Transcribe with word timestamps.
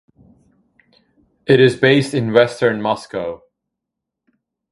It 1.45 1.59
is 1.59 1.75
based 1.75 2.15
in 2.15 2.33
Western 2.33 2.81
Moscow. 2.81 3.43